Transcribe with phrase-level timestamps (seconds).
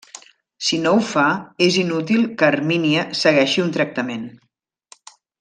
[0.67, 1.25] Si no ho fa,
[1.65, 4.25] és inútil que Hermínia segueixi un tractament.